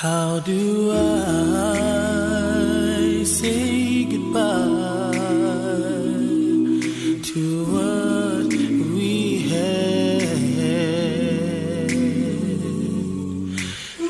[0.00, 0.95] How do I
[3.25, 5.11] say goodbye
[7.21, 8.47] to what
[8.95, 10.21] we had?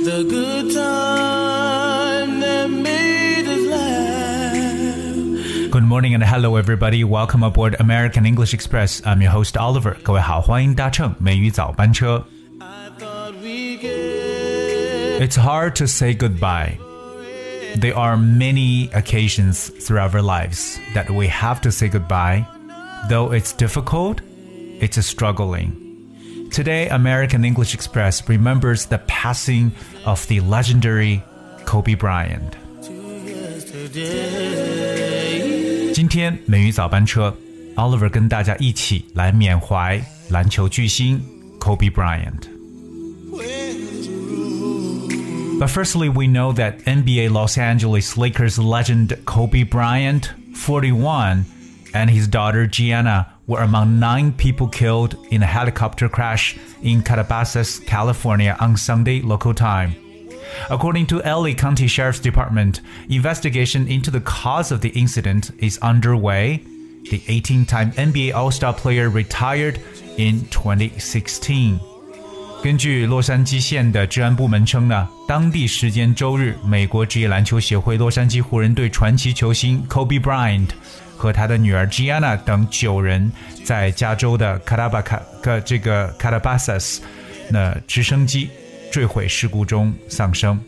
[0.05, 5.71] The good time that made us laugh.
[5.71, 7.04] Good morning and hello everybody.
[7.04, 9.02] Welcome aboard American English Express.
[9.04, 9.98] I'm your host Oliver.
[10.04, 12.23] 各位好，欢迎搭乘美语早班车。
[15.20, 16.79] It's hard to say goodbye.
[17.77, 22.46] There are many occasions throughout our lives that we have to say goodbye.
[23.09, 24.20] Though it's difficult,
[24.80, 25.73] it's a struggling.
[26.51, 29.73] Today, American English Express remembers the passing
[30.05, 31.23] of the legendary
[31.65, 32.56] Kobe Bryant.
[33.87, 35.92] yesterday.
[35.92, 37.34] 今天美语早班车，
[37.77, 41.23] Oliver 跟大家一起来缅怀篮球巨星
[41.59, 42.49] Kobe Bryant。
[45.61, 51.45] But firstly, we know that NBA Los Angeles Lakers legend Kobe Bryant, 41,
[51.93, 57.77] and his daughter Gianna were among nine people killed in a helicopter crash in Calabasas,
[57.77, 59.95] California on Sunday local time.
[60.71, 66.57] According to LA County Sheriff's Department, investigation into the cause of the incident is underway.
[67.12, 69.79] The 18-time NBA All-Star player retired
[70.18, 71.79] in 2016.
[72.63, 80.68] 根据洛杉矶县的治安部门称呢，当地时间周日，美国职业篮球协会洛杉矶湖人队传奇球星 Kobe Bryant
[81.18, 83.31] 和他的女儿 Gianna 等九人
[83.63, 87.00] 在加州的卡拉巴卡个这个 Calabasas
[87.50, 88.47] 那直升机
[88.91, 90.59] 坠毁事故中丧生。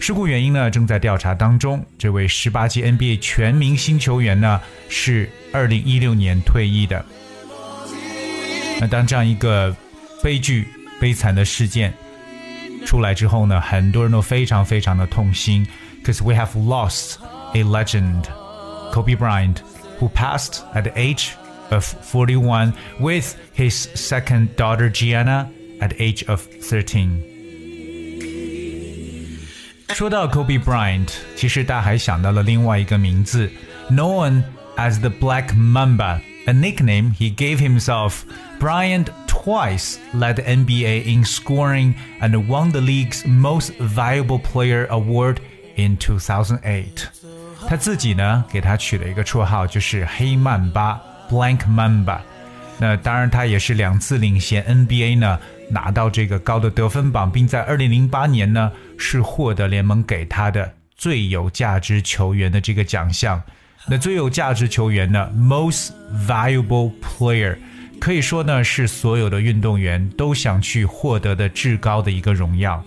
[0.00, 1.84] 事故原因呢正在调查当中。
[1.98, 7.04] 这位十八届 NBA 全明星球员呢是二零一六年退役的。
[8.80, 9.74] 那当这样一个
[10.22, 10.66] 悲剧、
[10.99, 11.93] 悲惨的事件
[12.85, 15.65] 出来之后呢，很多人都非常非常的痛心，
[16.03, 17.15] because we have lost
[17.53, 18.23] a legend,
[18.91, 19.57] Kobe Bryant,
[19.99, 21.31] who passed at the age
[21.69, 25.47] of 41 with his second daughter Gianna
[25.79, 27.29] at the age of 13.
[29.93, 33.49] 说到 Kobe Bryant，其实大家还想到了另外一个名字，
[33.89, 34.43] known
[34.77, 38.21] as the Black Mamba, a nickname he gave himself.
[38.59, 39.07] Bryant
[39.46, 45.36] twice led the NBA in scoring and won the league's Most Valuable Player Award
[45.76, 47.04] in 2008。
[47.68, 52.18] 他自己呢，给他取了一个绰号，就是黑曼巴 （Black Mamba）。
[52.78, 55.38] 那当然，他也是两次领衔 NBA 呢，
[55.70, 63.40] 拿到这个高的得分榜，并在2008年呢，是获得联盟给他的最有价值球员的这个奖项。
[63.86, 65.90] 那最有价值球员呢，Most
[66.26, 67.56] Valuable Player。
[68.00, 72.84] 可以说呢是所有的运动员都想去获得的至高的一个荣耀。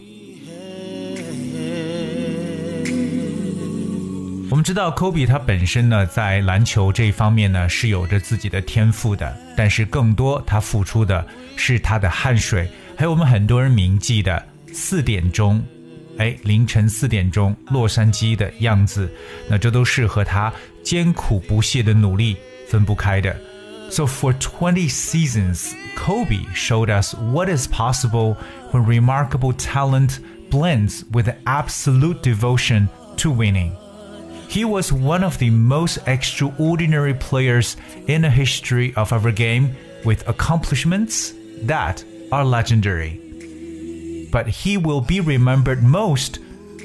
[4.52, 11.26] 我们知道，Kobe 他本身呢，在篮球这一方面呢是有着自己的天赋的，但是更多他付出的
[11.56, 12.68] 是他的汗水，
[12.98, 14.44] 还有我们很多人铭记的
[14.74, 15.64] 四点钟，
[16.18, 19.08] 哎，凌晨四点钟洛杉矶的样子，
[19.48, 20.52] 那这都是和他
[20.84, 22.36] 艰苦不懈的努力
[22.68, 23.36] 分不开的。
[23.92, 28.36] So for 20 seasons, Kobe showed us what is possible
[28.72, 30.20] when remarkable talent
[30.50, 33.76] blends with absolute devotion to winning.
[34.48, 37.78] He was one of the most extraordinary players
[38.08, 39.76] in the history of our game
[40.06, 41.34] with accomplishments
[41.64, 43.20] that are legendary.
[44.32, 46.40] But he will be remembered most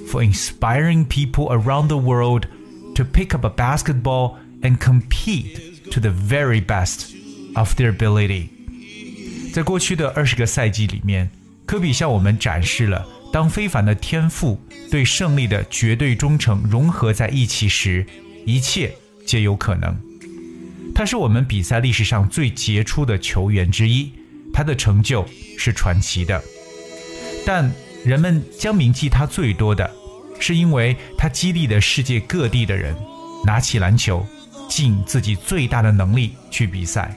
[0.08, 2.46] for inspiring people around the world
[2.94, 7.14] to pick up a basketball and compete to the very best
[7.54, 8.48] of their ability.
[9.52, 11.30] 在过去的二十个赛季里面，
[11.64, 14.60] 科比向我们展示了，当非凡的天赋
[14.90, 18.04] 对胜利的绝对忠诚融合在一起时，
[18.44, 18.92] 一切
[19.24, 19.96] 皆有可能。
[20.92, 24.10] 他是我们比赛历史上最杰出的球员之一，
[24.52, 25.24] 他的成就
[25.56, 26.42] 是传奇的。
[27.46, 27.70] 但
[28.04, 29.88] 人们将铭记他最多的，
[30.40, 32.96] 是因为他激励了世界各地的人
[33.44, 34.26] 拿起篮球，
[34.67, 37.15] 尽自己最大的能力去比赛。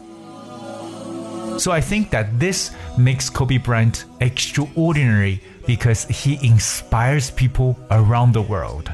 [1.58, 8.42] So I think that this makes Kobe Bryant extraordinary because he inspires people around the
[8.42, 8.86] world.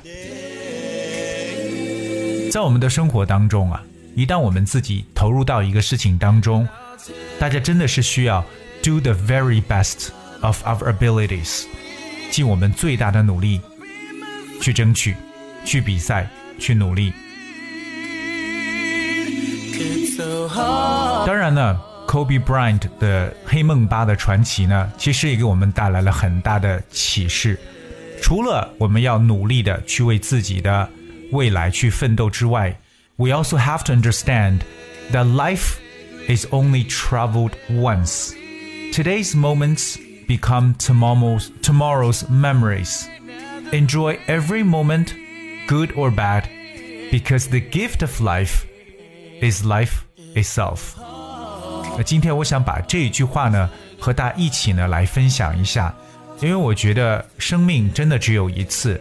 [2.50, 3.82] 在我们的生活当中啊，
[4.14, 6.66] 一旦我们自己投入到一个事情当中，
[7.38, 8.44] 大家真的是需要
[8.82, 10.08] do the very best
[10.40, 11.64] of our abilities，
[12.30, 13.60] 尽我们最大的努力
[14.60, 15.14] 去争取、
[15.64, 16.28] 去比赛、
[16.58, 17.12] 去努力。
[21.25, 27.59] 当然呢，Kobe Bryant 的黑曼巴的传奇呢，其实也给我们带来了很大的启示。
[28.21, 30.89] 除了我们要努力的去为自己的
[31.31, 32.77] 未来去奋斗之外
[33.17, 34.59] ，we also have to understand
[35.11, 35.75] that life
[36.27, 38.33] is only traveled once.
[38.93, 39.97] Today's moments
[40.27, 43.07] become tomorrow's tomorrow's memories.
[43.71, 45.13] Enjoy every moment,
[45.67, 46.43] good or bad,
[47.11, 48.65] because the gift of life
[49.41, 50.05] is life
[50.35, 50.95] itself.
[51.97, 53.69] 那今天我想把这一句话呢，
[53.99, 55.93] 和大家一起呢来分享一下，
[56.41, 58.99] 因为我觉得生命真的只有一次，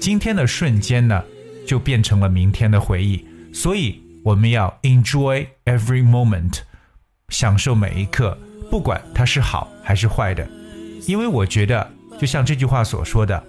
[0.00, 1.22] 今天的瞬间呢，
[1.66, 3.22] 就变成了明天的回忆，
[3.52, 6.60] 所以我们要 enjoy every moment，
[7.28, 8.36] 享受每一刻，
[8.70, 10.48] 不管它是好还是坏的，
[11.06, 11.86] 因为我觉得
[12.18, 13.42] 就像这句话所说的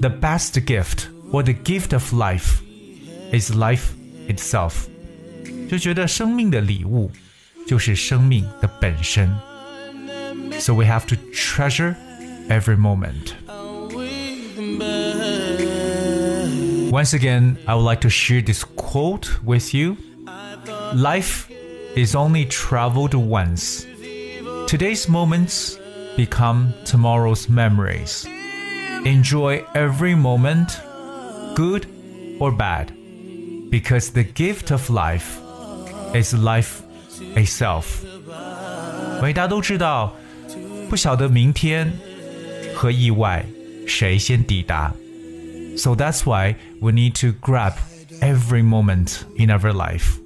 [0.00, 2.60] ，the best gift or the gift of life
[3.32, 3.92] is life
[4.28, 4.72] itself，
[5.69, 7.11] 就觉得生命的礼物。
[7.65, 9.29] 就是生命的本身。
[10.59, 11.95] So we have to treasure
[12.47, 13.35] every moment.
[16.91, 19.97] Once again, I would like to share this quote with you.
[20.93, 21.49] Life
[21.95, 23.85] is only traveled once.
[24.67, 25.77] Today's moments
[26.15, 28.25] become tomorrow's memories.
[29.03, 30.79] Enjoy every moment,
[31.55, 31.85] good
[32.39, 32.93] or bad,
[33.69, 35.39] because the gift of life
[36.13, 36.81] is life
[37.35, 37.85] A self，
[39.17, 40.13] 因为大家都知道，
[40.89, 41.91] 不晓得明天
[42.75, 43.45] 和意外
[43.87, 44.93] 谁先抵达，
[45.77, 47.73] so that's why we need to grab
[48.21, 50.19] every moment in our life。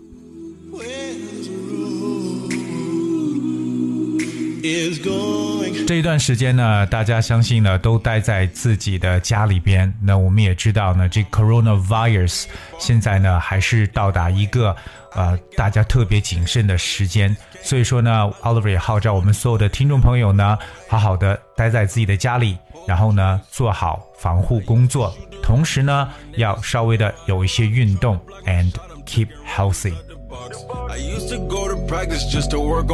[5.87, 9.93] 这一段时间呢，大家相信呢都待在自己的家里边。
[10.01, 12.45] 那我们也知道呢，这 coronavirus
[12.79, 14.75] 现在呢还是到达一个
[15.13, 17.37] 呃大家特别谨慎的时间。
[17.63, 20.59] 所以说呢，Oliver 也号召我们所有的听众朋友呢，
[20.89, 22.57] 好好的待在自己的家里，
[22.89, 28.73] 然后呢做好防护工作，同时呢要稍微的有一些运动，and
[29.05, 29.93] keep healthy。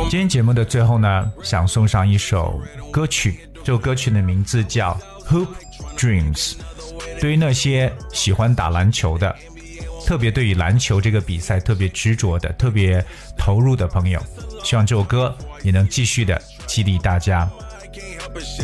[0.10, 2.62] 今天节目的最后呢，想送上一首
[2.92, 4.98] 歌曲，这首歌曲的名字叫《
[5.28, 5.48] Hoop
[5.98, 6.54] Dreams》。
[7.20, 9.34] 对于那些喜欢打篮球的，
[10.06, 13.04] 特别对于篮球这个比赛特别执着的、特别
[13.38, 14.22] 投入的朋友，
[14.64, 17.50] 希望这首歌也能继续的激励大家。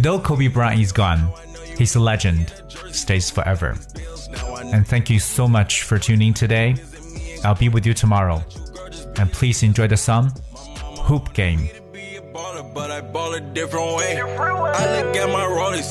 [0.01, 1.29] Though Kobe Bryant is gone,
[1.77, 2.47] his legend
[2.91, 3.75] stays forever.
[4.73, 6.75] And thank you so much for tuning today.
[7.43, 8.43] I'll be with you tomorrow.
[9.18, 10.32] And please enjoy the song
[11.08, 11.68] Hoop Game.
[12.74, 14.20] But I ball a different way.
[14.20, 15.46] I look at my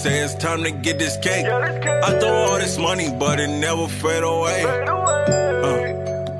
[0.05, 1.47] say it's time to get this cake.
[1.47, 4.63] I throw all this money, but it never fade away.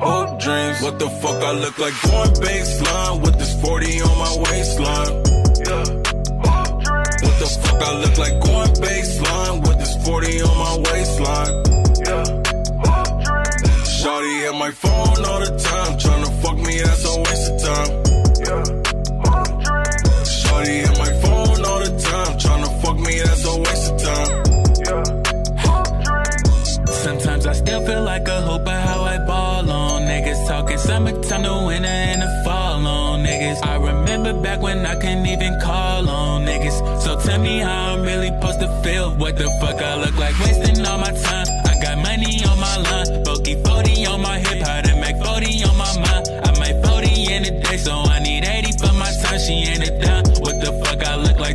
[0.06, 1.96] Uh, dreams, what the fuck I look like?
[2.04, 5.14] Going baseline with this 40 on my waistline.
[7.24, 8.36] What the fuck I look like?
[8.48, 11.56] Going baseline with this 40 on my waistline.
[13.98, 17.90] Shawty at my phone all the time, tryna fuck me, that's a waste of time.
[20.38, 24.30] Shawty at my phone all the time, tryna fuck me, that's a waste of time.
[27.06, 31.44] Sometimes I still feel like a hope of how I ball on niggas talking summertime,
[31.44, 33.64] the winter and the fall on niggas.
[33.64, 37.02] I remember back when I couldn't even call on niggas.
[37.02, 39.16] So tell me how I'm really supposed to feel.
[39.18, 40.65] What the fuck I look like wasting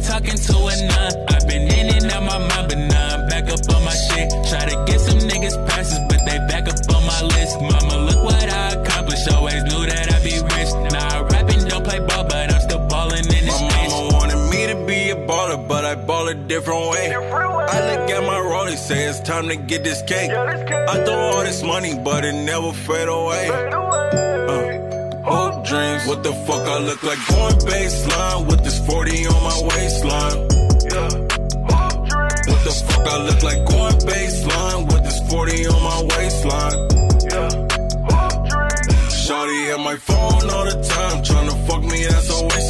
[0.01, 1.25] like talking to a nun?
[1.29, 4.31] I've been in and out my mind, but now I'm back up on my shit.
[4.49, 7.61] Try to get some niggas passes, but they back up on my list.
[7.61, 9.29] Mama, look what I accomplished.
[9.31, 10.93] Always knew that I'd be rich.
[10.93, 13.91] Now I rap and don't play ball, but I'm still balling in this My bitch.
[13.91, 17.15] mama wanted me to be a baller, but I ball a different way.
[17.15, 20.31] I look at my rollie, say it's time to get this cake.
[20.31, 23.49] I throw all this money, but it never fade away.
[23.51, 24.70] Uh,
[25.31, 27.19] hoop dreams, what the fuck I look like?
[27.29, 30.39] Going baseline with this 40 on my waistline.
[30.91, 31.11] Yeah
[32.51, 33.61] What the fuck I look like?
[33.67, 36.79] Going baseline with this 40 on my waistline.
[37.31, 37.71] Yeah.
[39.31, 39.59] at my phone all the time, tryna fuck me, that's a waste of time.
[39.61, 42.70] Shawty at my phone all the time, tryna fuck me, that's a waste